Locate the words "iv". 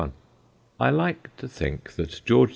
2.49-2.49